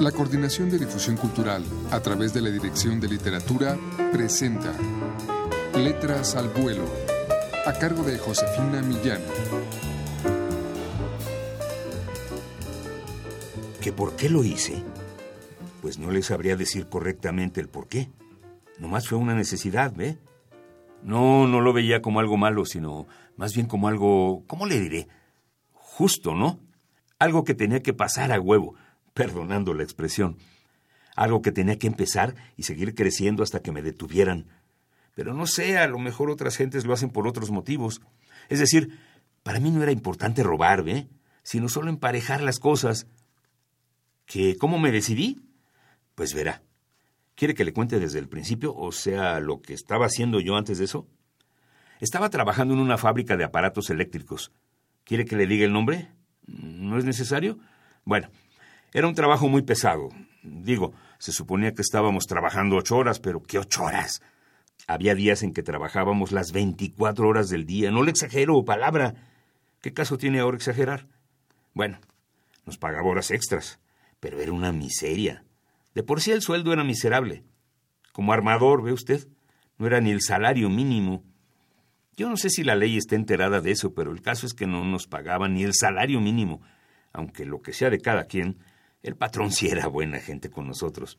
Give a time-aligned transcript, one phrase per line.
[0.00, 3.78] La Coordinación de Difusión Cultural, a través de la Dirección de Literatura,
[4.12, 4.74] presenta
[5.74, 6.84] Letras al Vuelo,
[7.64, 9.22] a cargo de Josefina Millán.
[13.80, 14.84] ¿Que por qué lo hice?
[15.80, 18.10] Pues no les sabría decir correctamente el por qué.
[18.78, 20.18] Nomás fue una necesidad, ¿ve?
[21.02, 23.06] No, no lo veía como algo malo, sino
[23.36, 25.08] más bien como algo, ¿cómo le diré?
[25.72, 26.60] Justo, ¿no?
[27.18, 28.74] Algo que tenía que pasar a huevo
[29.16, 30.36] perdonando la expresión.
[31.16, 34.46] Algo que tenía que empezar y seguir creciendo hasta que me detuvieran.
[35.14, 38.02] Pero no sé, a lo mejor otras gentes lo hacen por otros motivos.
[38.50, 39.00] Es decir,
[39.42, 41.08] para mí no era importante robar, ¿ve?
[41.42, 43.06] Sino solo emparejar las cosas.
[44.26, 45.40] ¿Que cómo me decidí?
[46.14, 46.62] Pues verá.
[47.34, 50.76] ¿Quiere que le cuente desde el principio, o sea, lo que estaba haciendo yo antes
[50.76, 51.08] de eso?
[52.00, 54.52] Estaba trabajando en una fábrica de aparatos eléctricos.
[55.04, 56.10] ¿Quiere que le diga el nombre?
[56.46, 57.58] ¿No es necesario?
[58.04, 58.28] Bueno,
[58.96, 60.08] era un trabajo muy pesado.
[60.42, 64.22] Digo, se suponía que estábamos trabajando ocho horas, pero ¿qué ocho horas?
[64.86, 67.90] Había días en que trabajábamos las veinticuatro horas del día.
[67.90, 69.12] No le exagero, palabra.
[69.82, 71.08] ¿Qué caso tiene ahora exagerar?
[71.74, 71.98] Bueno,
[72.64, 73.80] nos pagaba horas extras,
[74.18, 75.44] pero era una miseria.
[75.94, 77.44] De por sí el sueldo era miserable.
[78.12, 79.28] Como armador, ¿ve usted?
[79.76, 81.22] No era ni el salario mínimo.
[82.16, 84.66] Yo no sé si la ley está enterada de eso, pero el caso es que
[84.66, 86.62] no nos pagaban ni el salario mínimo,
[87.12, 88.56] aunque lo que sea de cada quien,
[89.06, 91.18] el patrón sí era buena gente con nosotros.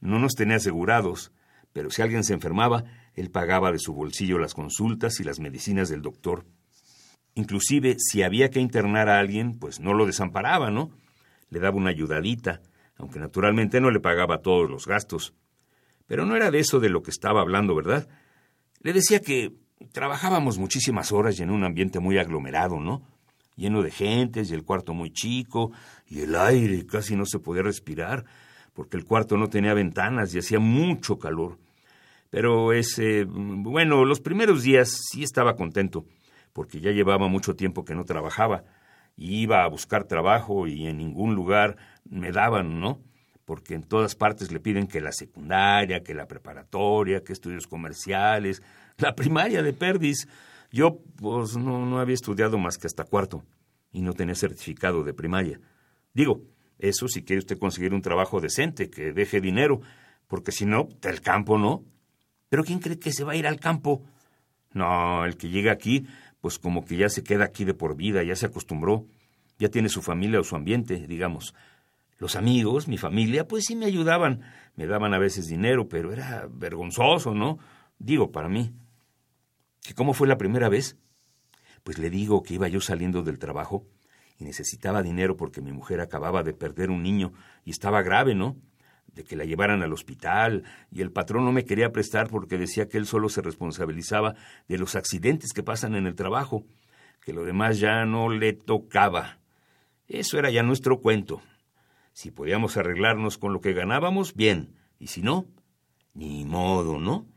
[0.00, 1.32] No nos tenía asegurados,
[1.72, 5.88] pero si alguien se enfermaba, él pagaba de su bolsillo las consultas y las medicinas
[5.88, 6.46] del doctor.
[7.34, 10.90] Inclusive, si había que internar a alguien, pues no lo desamparaba, ¿no?
[11.50, 12.62] Le daba una ayudadita,
[12.96, 15.34] aunque naturalmente no le pagaba todos los gastos.
[16.06, 18.08] Pero no era de eso de lo que estaba hablando, ¿verdad?
[18.80, 19.56] Le decía que
[19.90, 23.02] trabajábamos muchísimas horas y en un ambiente muy aglomerado, ¿no?
[23.56, 25.72] Lleno de gentes y el cuarto muy chico
[26.08, 28.24] y el aire casi no se podía respirar
[28.72, 31.58] porque el cuarto no tenía ventanas y hacía mucho calor.
[32.30, 36.06] Pero ese, bueno, los primeros días sí estaba contento
[36.52, 38.64] porque ya llevaba mucho tiempo que no trabajaba
[39.16, 41.76] iba a buscar trabajo y en ningún lugar
[42.08, 43.00] me daban, ¿no?
[43.44, 48.62] Porque en todas partes le piden que la secundaria, que la preparatoria, que estudios comerciales,
[48.98, 50.28] la primaria de Perdis.
[50.72, 53.44] Yo, pues, no, no había estudiado más que hasta cuarto
[53.92, 55.60] y no tenía certificado de primaria.
[56.14, 56.40] Digo,
[56.78, 59.82] eso si quiere usted conseguir un trabajo decente, que deje dinero,
[60.26, 61.84] porque si no, del campo no.
[62.48, 64.02] Pero ¿quién cree que se va a ir al campo?
[64.72, 66.06] No, el que llega aquí,
[66.40, 69.06] pues como que ya se queda aquí de por vida, ya se acostumbró,
[69.58, 71.54] ya tiene su familia o su ambiente, digamos.
[72.18, 74.40] Los amigos, mi familia, pues sí me ayudaban,
[74.74, 77.58] me daban a veces dinero, pero era vergonzoso, ¿no?
[77.98, 78.72] Digo, para mí.
[79.82, 80.96] ¿Que cómo fue la primera vez?
[81.82, 83.84] Pues le digo que iba yo saliendo del trabajo
[84.38, 87.32] y necesitaba dinero porque mi mujer acababa de perder un niño
[87.64, 88.56] y estaba grave, ¿no?
[89.06, 92.88] De que la llevaran al hospital y el patrón no me quería prestar porque decía
[92.88, 94.36] que él solo se responsabilizaba
[94.68, 96.64] de los accidentes que pasan en el trabajo,
[97.20, 99.40] que lo demás ya no le tocaba.
[100.06, 101.42] Eso era ya nuestro cuento.
[102.12, 105.46] Si podíamos arreglarnos con lo que ganábamos, bien, y si no,
[106.14, 107.31] ni modo, ¿no?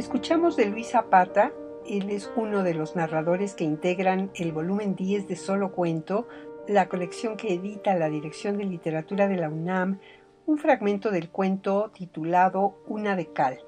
[0.00, 1.52] Escuchamos de Luis Zapata,
[1.86, 6.26] él es uno de los narradores que integran el volumen 10 de Solo Cuento,
[6.66, 10.00] la colección que edita la Dirección de Literatura de la UNAM,
[10.46, 13.58] un fragmento del cuento titulado Una de Cal.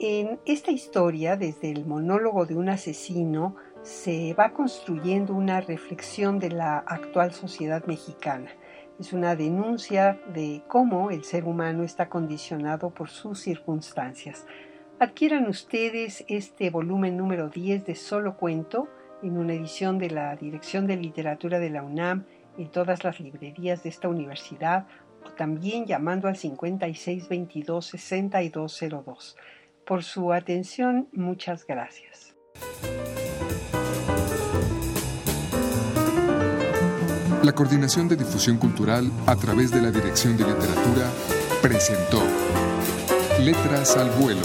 [0.00, 6.50] En esta historia, desde el monólogo de un asesino, se va construyendo una reflexión de
[6.50, 8.50] la actual sociedad mexicana.
[8.98, 14.44] Es una denuncia de cómo el ser humano está condicionado por sus circunstancias.
[15.00, 18.90] Adquieran ustedes este volumen número 10 de Solo Cuento
[19.22, 22.26] en una edición de la Dirección de Literatura de la UNAM
[22.58, 24.86] en todas las librerías de esta universidad
[25.24, 29.36] o también llamando al 5622-6202.
[29.86, 32.36] Por su atención, muchas gracias.
[37.42, 41.10] La Coordinación de Difusión Cultural a través de la Dirección de Literatura
[41.62, 42.22] presentó
[43.42, 44.44] Letras al Vuelo